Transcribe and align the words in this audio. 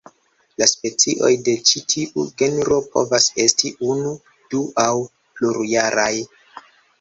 La 0.59 0.67
specioj 0.69 1.29
de 1.47 1.53
ĉi 1.71 1.81
tiu 1.93 2.23
genro 2.43 2.77
povas 2.95 3.27
esti 3.45 3.71
unu, 3.91 4.15
du- 4.55 4.63
aŭ 4.87 4.89
plurjaraj. 5.37 6.11